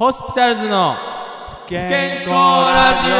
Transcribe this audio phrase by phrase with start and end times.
[0.00, 0.94] ホスピタルズの
[1.66, 3.12] 不健康ラジオ。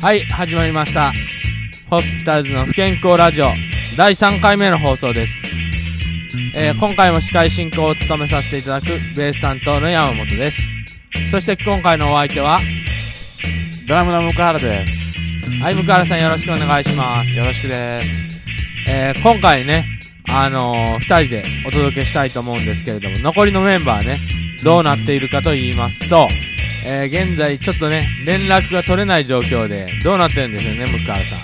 [0.00, 1.12] はい始まりました。
[1.90, 3.46] ホスピタルズの不健康ラジオ。
[3.96, 5.48] 第3回目の放送です、
[6.54, 10.62] えー今回も司会進行を務めさせていただくベース担当の山本です。
[11.32, 12.60] そして今回のお相手は
[13.88, 15.03] ドラムの向原です。
[15.60, 17.36] はい、向原さんよろしくお願いします。
[17.36, 18.08] よろしくです。
[18.88, 19.86] えー今回ね、
[20.28, 24.18] あのー、二人でお届けしたいと思うんですけれども、残りのメンバーね、
[24.62, 26.28] どうなっているかと言いますと、
[26.86, 31.38] えー現在ちょっとね、連絡が取れない状況で、どうなってるんですよね、向原さん。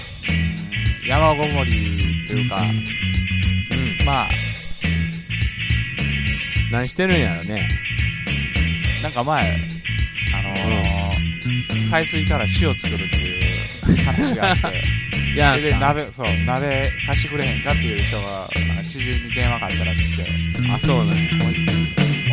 [1.06, 1.72] 山ごもり
[2.26, 4.06] というか、うん。
[4.06, 4.28] まあ、
[6.72, 7.68] 何してるんやろね。
[9.02, 9.58] なんか前、
[10.34, 11.00] あのー
[11.90, 13.49] 海水から塩作るっていう
[13.96, 14.82] 話があって、
[15.34, 18.22] いやそれで鍋、そう、鍋貸してくれへんかっていう人が、
[18.74, 20.30] なんか知人に電話があったらしくて、
[20.72, 21.30] あ、そうなんや。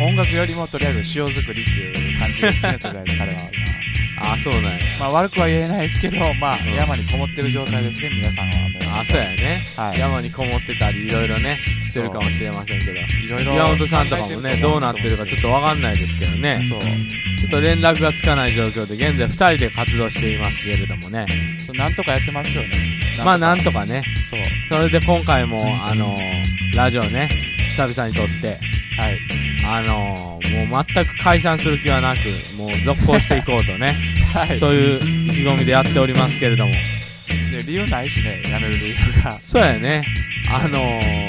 [0.00, 4.32] 音楽よりもとりあえず塩作りっていう感じですね、とりあえず彼は今。
[4.32, 4.78] あ、そうなんや。
[4.98, 9.00] まあ悪くは言えないですけど、まあ、うん山にこもってる状態ですね、皆さんはもう。
[9.00, 9.58] あ、そうやね。
[9.76, 9.98] はい。
[9.98, 11.56] 山にこもってたり、いろいろね、
[11.88, 12.92] してるかもしれませんけど。
[12.92, 13.54] いろいろ。
[13.54, 16.60] 岩本さんとかもね、どうなってるかちょっとわかんないですけどね。
[17.40, 21.26] ちょっと連絡がつかない状況で、現在2人で活動していますけれどもね。
[21.74, 22.68] なんとかやってますよね。
[23.24, 24.02] まあなんとかね。
[24.30, 24.40] そう。
[24.70, 27.28] それで今回も、あのーラジオね、
[27.76, 28.58] 久々に撮って、
[29.00, 29.18] はい。
[29.66, 32.18] あのーもう全く解散する気はなく、
[32.56, 33.94] もう続行していこうとね、
[34.34, 34.58] はい。
[34.58, 36.72] そういう意気込みでやっておりますけれども。
[36.72, 39.38] で理由ないしね、やめる理由が。
[39.40, 40.04] そうやね、
[40.50, 41.27] あのー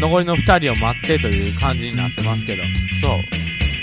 [0.00, 2.62] 残りの2人を待ってという感じになってますけど。
[3.00, 3.18] そう。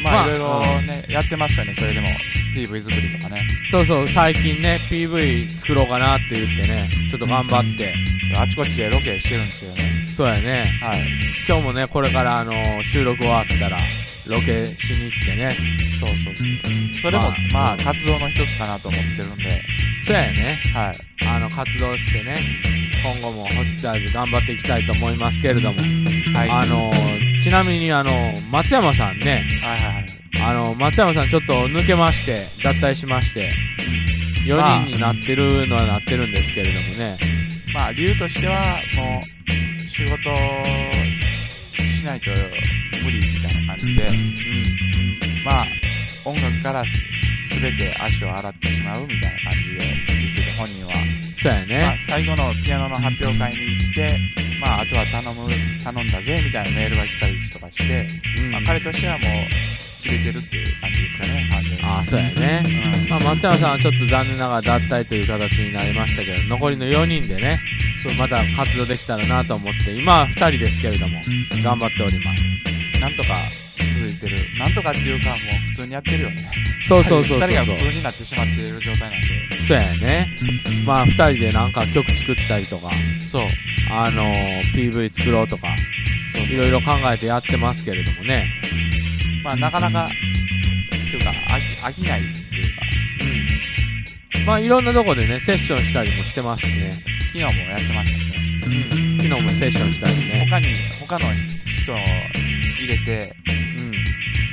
[0.04, 2.08] ままああ、いろいろね、やってますよね、それでも。
[2.56, 3.48] PV 作りとかね。
[3.70, 7.94] そうそう、最近ね、PV 作ろうかなって言ってね、ちょっと頑張って。
[8.36, 9.82] あちこちでロケしてるんですよね。
[10.16, 11.02] そうやね、はい。
[11.48, 13.78] 今日もね、これからあのー収録終わったら、
[14.28, 15.56] ロケしに行ってね。
[16.00, 17.02] そうそうそう。
[17.02, 19.62] それも、まあまあ、活動の一つかなと思ってるんで、
[20.08, 20.58] そうやね。
[20.74, 21.28] はい。
[21.28, 22.38] あの、活動してね、
[23.04, 25.82] 今後もホスピタルズ頑張っていきたいと思いますけれども。
[26.34, 26.50] はい。
[26.50, 30.06] あのーちなみにあのー松山さんね、はいはいはい。
[30.42, 33.52] あのー松山さんちょっと抜けまして、脱退しまして、
[34.46, 37.18] 4人になってるのはなってるんですけれどもね。
[37.74, 38.62] まあ、理由としては、
[38.96, 40.18] もう、仕事
[42.00, 42.30] しないと
[43.04, 45.44] 無理みたいな感じで、うん。
[45.44, 45.66] まあ、
[46.24, 46.84] 音楽から
[47.60, 50.94] 全て足を洗ってしまうみたいな感じで言ってて、本人は。
[51.42, 54.20] そうやまあね。、最後のピアノの発表会に行って、
[54.62, 55.50] まあ、あとは頼む、
[55.84, 58.08] 頼んだぜ、みたいなメールが来たりとかして、
[58.44, 59.28] うんまあ、彼としてはもう、
[60.02, 61.84] 切れてるっていう感じですかね、完全に。
[61.84, 62.64] ああ、そうやね。
[63.04, 63.10] うん。
[63.10, 67.60] まあ、松山さんはちょっと残念ながら脱退という形になりましたけど、残りの4人でね、
[68.04, 71.22] そうまた活動できたらなと思って、今は2人ですけれども、
[71.64, 73.00] 頑張っております。
[73.02, 73.30] なんとか
[73.84, 74.38] 続いてる。
[74.60, 75.38] なんとかっていうか、もう
[75.70, 76.52] 普通にやってるよね。
[76.88, 77.78] そうそうそうそう二人が。
[77.78, 79.18] 普通になってしまっている状態なんで。
[79.68, 80.36] そうやね。
[80.86, 82.90] まあ、2人でなんか曲作ったりとか、
[83.30, 83.44] そう。
[83.92, 85.68] あのー PV 作ろうとか、
[86.50, 88.46] いろいろ考えてやってますけれどもね。
[89.44, 90.10] まあ、なかなか、っ
[90.90, 92.82] ていうか、飽き飽きないっていうか、
[94.40, 94.46] うん。
[94.46, 96.94] まあ、いろんなとこでね、セッションしたりもしてますしね。
[97.34, 98.62] 昨日もやってましたね。
[98.66, 99.18] うん。
[99.18, 100.48] 昨日もセッションしたりね。
[100.50, 100.68] 他に、
[101.02, 101.26] 他の
[101.84, 101.98] 人を
[102.80, 103.57] 入れて、うん。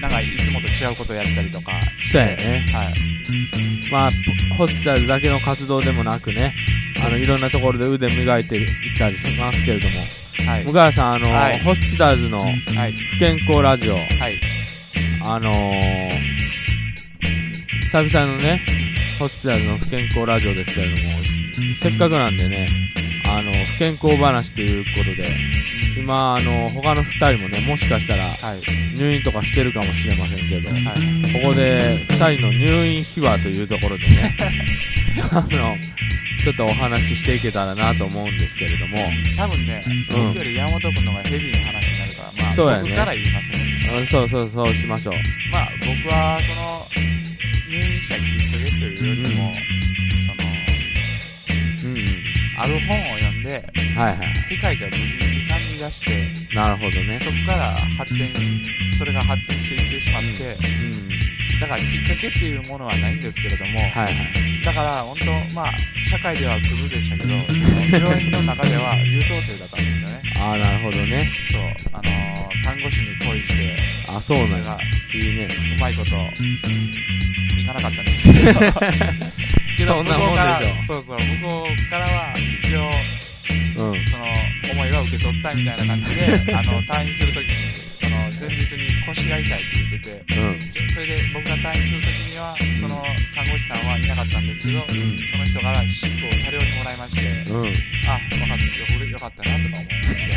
[0.05, 1.73] なんかいつもと違うことをやったりとか。
[2.13, 2.67] そうやね。
[2.73, 3.91] はい。
[3.91, 4.11] まあ、
[4.59, 6.55] ホスピタルだけの活動でもなくね、
[7.03, 10.73] あの、いろんなところで腕磨いていったりしますけれども、はい向。
[10.73, 12.93] 川さん、あの、はいホスピタルズのはい。
[12.93, 14.41] 不健康ラジオ、はい。
[15.23, 16.11] あのー、
[17.85, 18.61] 久々のね、
[19.19, 22.69] ホスピタルズの不健康ラジオですけれども、せっかくなんでね、
[23.27, 25.29] あの、不健康話ということで、
[25.97, 28.97] 今、あの、他の二人もね、もしかしたらはい。
[28.97, 31.33] 入院とかしてるかもしれませんけど、はい。
[31.43, 34.35] ここで2人の入院秘話というところでね、
[35.31, 35.77] あの、
[36.43, 38.99] ちょっとお話ししていけたらなと思うんですけれども、
[39.37, 43.59] 多分ね、うん僕より山本君の方がヘビーな話になるから、まあ、そうやね僕から言いますね。
[43.59, 45.15] うんそうそうそうしましょう。
[45.53, 47.05] まあ、僕は、その、
[47.71, 49.55] 入院したきっかけというよりも、
[50.27, 52.07] その、うんうん。
[52.57, 53.51] ある本を読んで、
[53.97, 54.37] はいはい。
[54.51, 55.44] 世界が不気味に
[55.85, 56.01] 出し
[56.51, 57.19] て、なるほどね。
[57.21, 58.33] そこから発展、
[58.97, 61.61] それが発展していってしまって、うん。
[61.61, 64.65] だからきっかけっていうものはないんですけれども、はいはい。
[64.65, 65.17] だから本
[65.51, 65.71] 当、まあ、
[66.11, 67.35] 社会ではクズでしたけど、
[67.99, 70.23] 病院の中では優等生だったんですよね。
[70.41, 71.29] ああ、なるほどね。
[71.53, 72.35] そう、あのー
[72.65, 73.77] 看護師に恋して、
[74.11, 74.57] あ、そうなんや。
[74.57, 74.79] それが
[75.15, 75.49] いいね。
[75.77, 78.71] うまいこと、いかなかったんですけど、結
[79.77, 82.35] けどそんなもんでしょ向こうからそうそう向こうからは
[82.65, 83.24] 一応うん。
[83.75, 83.95] その
[84.73, 86.25] 思いは受け取ったみたいな感じで
[86.55, 87.53] あの退院するときに
[88.01, 90.25] その前日に腰が痛いって言ってて
[90.95, 93.05] それで僕が退院するときにはその
[93.35, 95.19] 看護師さんはいなかったんですけどうん。
[95.19, 97.67] その人からシップを多量にもらいましてうん。
[98.07, 99.91] あ分かったよよかったなとか思いま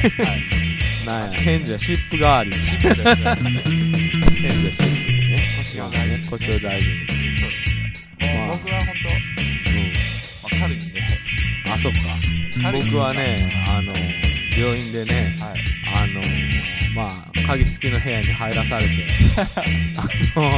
[0.10, 0.42] して、はい、
[1.06, 2.56] なんや、返事はシップ代わりに。
[2.64, 5.44] シップですよね返事はシップでね。
[5.58, 7.18] 腰がまあね、腰を大事にする。
[7.18, 7.70] そうです
[8.20, 9.10] ねもう僕は本当、
[10.44, 11.00] まあ、軽いんで
[11.66, 11.72] うん。
[11.72, 12.47] あ、そっか。
[12.64, 13.94] 僕はね、あの、
[14.58, 16.22] 病院でね、はいあの、
[16.96, 19.08] まあ、鍵付きの部屋に入らされて、
[20.36, 20.52] あの、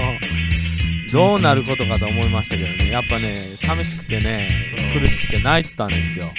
[1.12, 4.50] どうなることかと思いましたけどね、やっぱね、寂しくてね、
[4.94, 6.32] 苦しくて泣いてたんですよ。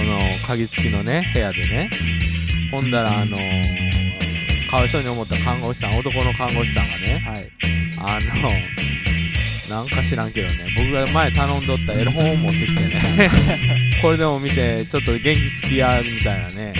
[0.00, 1.90] あの、鍵付きのね、部屋でね。
[2.70, 3.36] ほんだら、あの、
[4.70, 7.50] かわいそうに思った看護師さん、男の看護師さんがね、はい
[7.98, 8.50] あの、
[9.68, 13.30] なんか知らんけどね、僕が前頼んどったエロ本を持ってきてね、
[14.02, 16.72] これでも見て、ちょっと元気つきやみたいなね、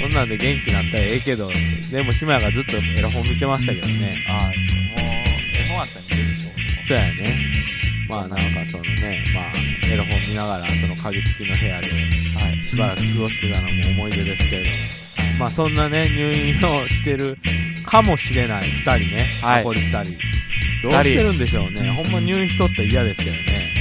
[0.00, 1.50] そんなんで元気になったらええけど、
[1.90, 4.50] でもひまやがずっとエロ本見てましたけどね、ああそう。
[4.50, 5.14] もう
[5.54, 6.86] 絵本あったら見るでしょ。
[6.88, 7.36] そうやね。
[8.08, 9.52] まあなんかそのね、まあ
[9.92, 12.60] エロ本見ながらその鍵付きの部屋ではい。
[12.60, 14.68] しばらく過ごしてたのも思い出ですけれど。
[14.68, 14.74] も、
[15.40, 17.38] まあそんなね、入院をしてる
[17.84, 19.64] かもしれない2人ね、はい。
[19.64, 20.34] 残り2人。
[20.84, 21.90] どうしてるんでしょうね。
[21.90, 23.74] ほんま入院しとったら嫌ですけどね。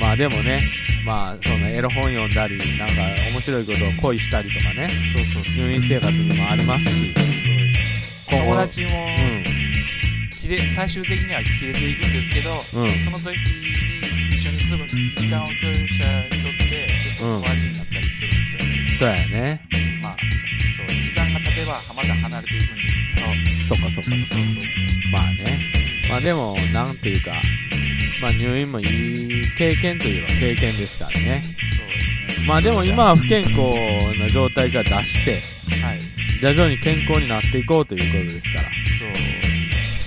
[0.00, 0.62] まあでもね、
[1.04, 2.94] まあそのエロ本読んだり、なんか
[3.32, 7.12] 面白いことを恋したりとかね、そうそう入院生活にもありますし、
[8.30, 8.90] 友達も
[10.40, 12.50] 切れ最終的には切れていくんですけど
[12.80, 13.42] うん、うん、その時に
[14.34, 19.87] 一緒に過ごす時間を共有した人って結構友達になったりするんですよね、そうやね。
[21.64, 24.10] まあそう時間が経てばまた離れていくんですけどそっかそっか。
[24.10, 24.18] そう。
[24.18, 25.12] そう。
[25.12, 25.58] まあね。
[26.10, 27.32] まあでも、なんていうか、
[28.22, 31.42] まあ入院もいい経験といえば経験ですからね。
[32.46, 33.56] まあでも今は不健康
[34.18, 35.32] な状態から出して、
[35.84, 36.00] はい。
[36.40, 38.62] 徐々に健康になっていこうということですから。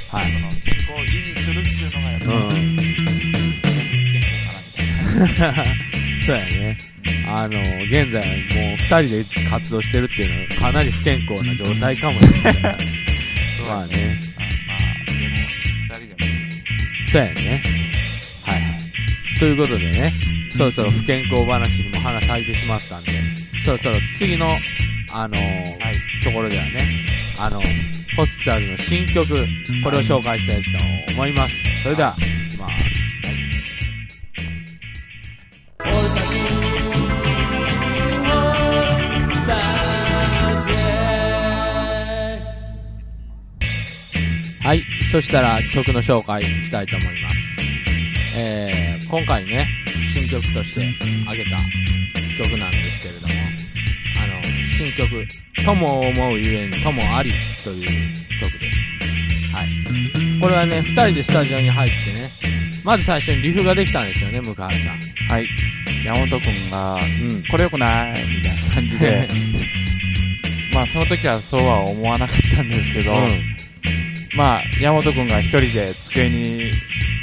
[0.09, 0.21] そう。
[0.21, 0.31] はい。
[0.31, 2.77] その健康を維持するっていうのがやっぱり、うん。
[2.77, 2.91] 健
[3.43, 3.71] 康か
[4.87, 5.65] なみたいな。
[6.25, 6.90] そうやね。
[7.33, 12.53] あの、現在もう二人で活動してるっていうのはかなり不健康な状態かもしれない。
[12.53, 12.77] まあね。
[13.67, 15.37] まあでも
[15.83, 16.31] 二人でも
[17.11, 17.63] そうやね。
[18.45, 18.69] はいは
[19.35, 19.39] い。
[19.39, 20.13] ということでね、
[20.57, 23.11] そろそろ不健康話にも花咲いてしまったんで、
[23.65, 24.51] そろそろ次の、
[25.13, 27.05] あのーはいところではね、
[27.39, 27.59] あの、
[28.15, 29.27] ホスピタルの新曲、
[29.83, 31.55] これを紹介したいと思います。
[31.83, 32.40] それでは、い
[45.11, 47.35] そしたら曲の紹介したいと思います。
[48.37, 49.67] えー、今回ね、
[50.13, 50.87] 新曲として
[51.27, 51.57] あげた
[52.41, 53.33] 曲なんですけれども、
[54.23, 54.41] あの、
[54.77, 55.27] 新曲、
[55.65, 57.31] とも思うゆえにともあり
[57.61, 57.87] という
[58.39, 59.53] 曲です。
[59.53, 60.41] はい。
[60.41, 62.29] これはね、二人でスタジオに入ってね、
[62.85, 64.99] まず最初にリフができたんですよね、向原さん。
[65.29, 65.45] はい
[66.05, 67.43] 山本君がうん。
[67.51, 69.27] これよくないみたいな感じで
[70.73, 73.13] まあその時はそうは思わなかったんですけど、
[74.35, 76.71] まあ山本君が一人で机に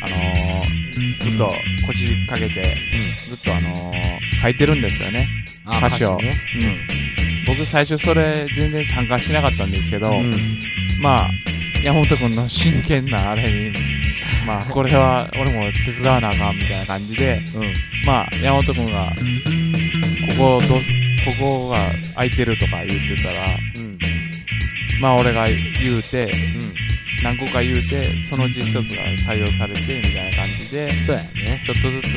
[0.03, 0.79] あのー
[1.25, 1.51] ずっと
[1.87, 2.77] 腰掛けて、
[3.29, 5.27] ずっとあのー書いてるんですよね
[5.65, 6.35] あ歌詞をね。
[7.47, 10.15] 僕最初それ全然参加しなかったんですけど、うん。
[10.33, 10.59] うん。
[11.01, 11.31] まあ
[11.83, 13.73] 山本君の真剣なあれに
[14.47, 17.75] まあ これは俺も手伝わなあかんみたいな感じでうん。
[18.07, 19.13] まあ山本君が
[20.37, 20.81] ここどこ
[21.39, 21.79] こが
[22.15, 23.99] 空いてるとか言ってたらうん。
[25.01, 25.57] まあ俺が言
[25.99, 26.33] うてうん。
[27.23, 28.83] 何個か言うてそのうち一つが
[29.33, 31.63] 採用されてみたいな感じでそうやね。
[31.67, 32.15] ちょっとずつ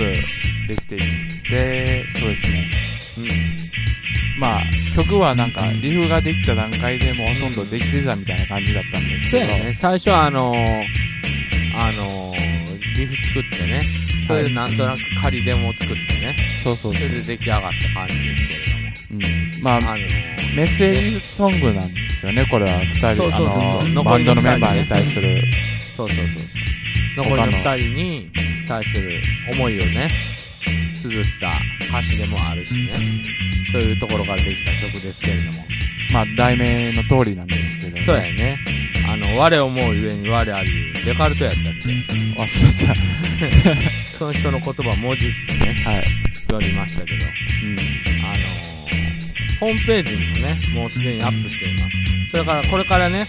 [0.67, 2.71] できていってそうですね。
[3.17, 4.39] うん。
[4.39, 4.61] まあ
[4.95, 9.73] 曲はなんかリフができた段階でもうほとんどできてたみたいな感じだったんですけど、そうやね。
[9.73, 10.57] 最初はあのー、
[11.75, 13.83] あのー、リフ作ってね、
[14.27, 17.67] それでなんとなく仮デモを作ってね、そうそうそれで出来上がった
[17.99, 18.61] 感じですけれ
[19.11, 22.79] うん、まあども、あのー、メッセージソングなんですよねこれは。
[22.79, 25.41] 2人の残バンドりのメンバーに対する。
[25.97, 26.27] そうそうそう。
[27.15, 27.25] そう。
[27.25, 27.47] 残りの。
[27.51, 28.31] 二人に
[28.67, 30.09] 対する思いをね、
[31.01, 31.51] 綴った
[31.89, 32.93] 歌詞でもあるしね、
[33.71, 35.65] そういうところからできた曲ですけれども、
[36.13, 38.59] まあ題名の通りなんですけど、そうやね。
[39.09, 40.69] あの、我思うゆえに我あり、
[41.03, 41.89] デカルトやったっけ？
[42.39, 43.81] 忘れた。
[44.17, 47.79] その人の言葉文字ってね、はい、作りましたけど、うん、
[48.23, 48.70] あのー、
[49.61, 51.95] ホームページにもね、もうすでにアップしています。
[52.31, 53.27] それからこれからね、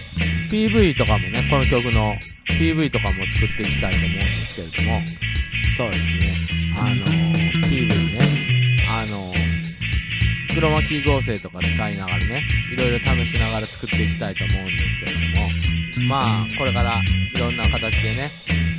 [0.49, 2.15] PV とかもね、この曲の
[2.57, 5.01] PV とかも作っていきたいと思うんですけれども、
[5.77, 6.33] そうですね。
[6.75, 7.05] あの
[7.69, 8.19] PV ね。
[8.89, 9.31] あの
[10.55, 15.73] クロマキー合成とか使いながらねいろいろ試しながら作っていきたいと思うんですけれども。
[16.07, 17.01] まあこれから
[17.35, 18.29] いろんな形でね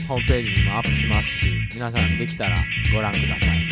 [0.08, 2.56] ホームページにもアップしますし皆さんできたら
[2.92, 3.63] ご覧ください。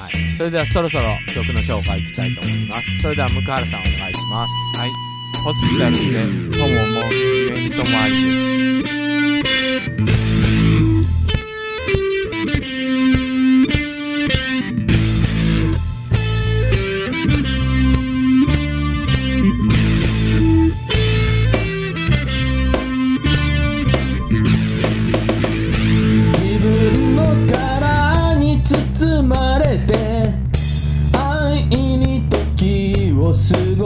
[0.00, 1.04] はい、それではそろそろ
[1.34, 5.10] 曲の紹介いきたいと思いますそれでは向原さんお願いしますはい。
[5.44, 8.99] ホスピタルで友もゆえにともありです。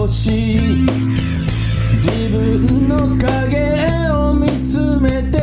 [0.08, 0.58] し
[1.96, 5.38] 自分の影を見つめて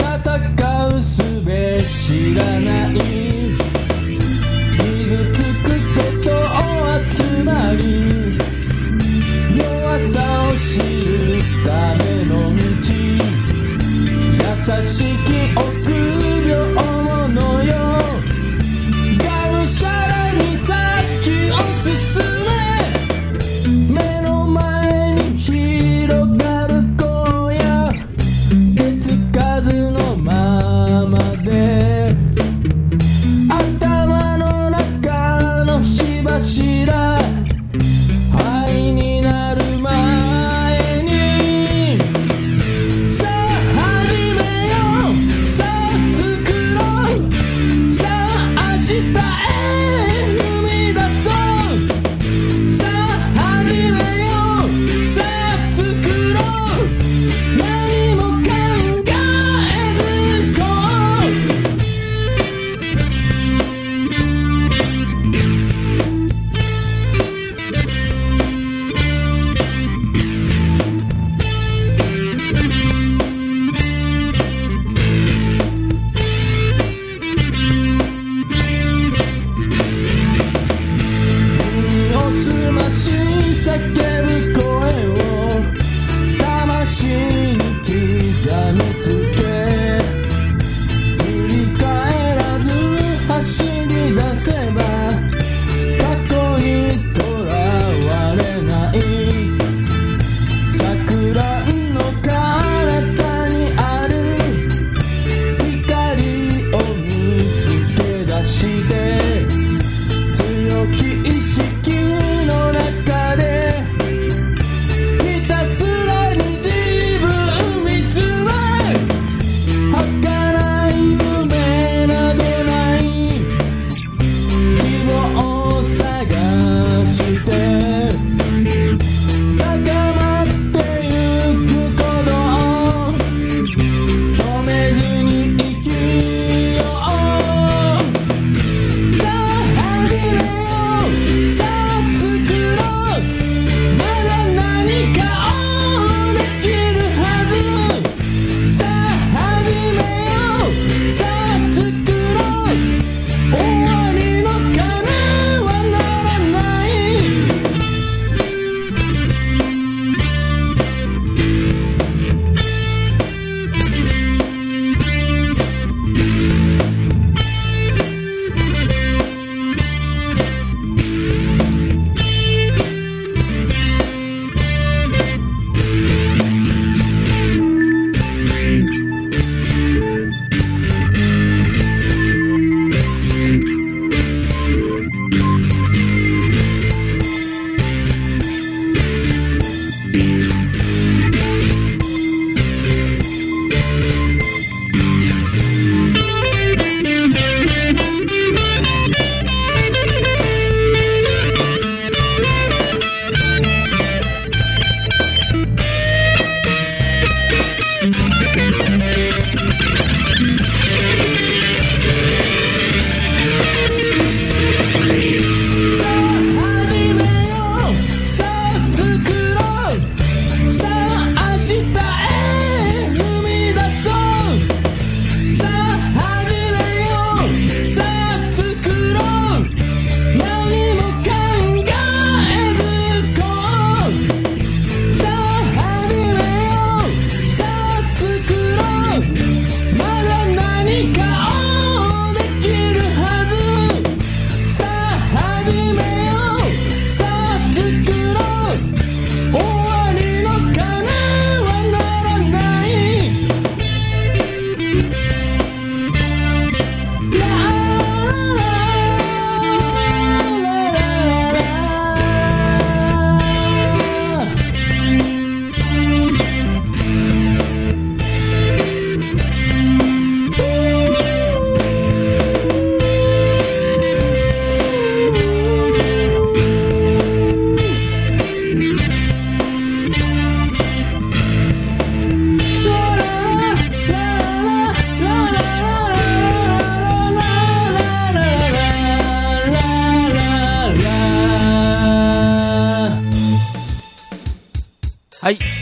[0.00, 1.22] 戦う術
[1.86, 2.94] 知らない。
[4.78, 7.84] 傷つくことはつまり
[9.56, 12.60] 弱さを知るための道
[14.76, 15.75] 優しき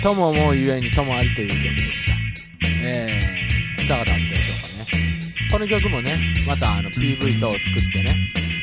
[0.04, 2.12] とももうゆえにともありという曲でした。
[2.84, 5.50] えー、いかがだったでしょうかね。
[5.50, 8.14] この曲もね、またあの PV 等を作ってね、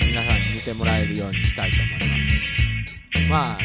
[0.05, 3.57] 皆さんに見てもらえるようにしたいと思います。
[3.57, 3.59] まあ、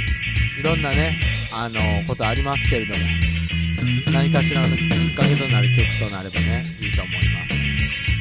[0.58, 1.20] いろんなね、
[1.54, 1.78] あの
[2.08, 3.00] ことありますけれども、
[4.10, 7.52] 何かしらのきっかけとなる曲となればね、いいと思います。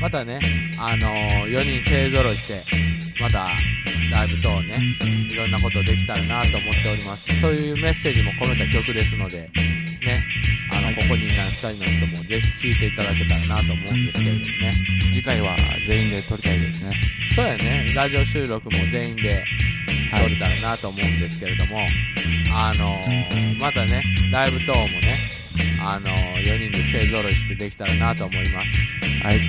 [0.01, 0.41] またね、
[0.77, 1.07] あの
[1.47, 3.47] 4人勢ぞろいして、また
[4.11, 4.75] ライブ等ね、
[5.31, 7.39] いろんなことできたらなと思っております。
[7.39, 9.49] そういうメッセージも込めた曲ですので、
[10.03, 10.21] ね、
[10.71, 14.73] あの、ここにいない2人の人もぜひ聴いていただけたらなと思うんですけれどもね。
[15.13, 15.55] 次回は
[15.87, 16.95] 全員で撮りたいですね。
[17.35, 19.43] そうやね、ラジオ収録も全員で
[20.11, 21.79] 撮れたらなと思うんですけれども、
[22.53, 25.15] あのーまたね、ライブ等もね、
[25.81, 28.67] あのー4人で勢ぞろいしてできたらなと思います。
[29.23, 29.39] はい。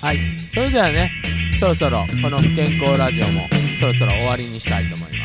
[0.00, 0.18] はい、
[0.52, 1.10] それではね、
[1.58, 3.48] そろそろこの不健康ラジオも
[3.80, 5.20] そろそろ終わりにしたいと思います。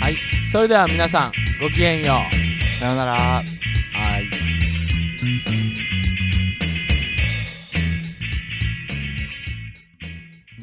[0.00, 0.14] はい、
[0.50, 2.78] それでは皆さん、ごきげんよう。
[2.80, 3.12] さようなら。
[3.12, 3.42] はい。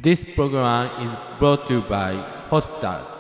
[0.01, 2.15] This program is brought to you by
[2.50, 3.18] hospitals.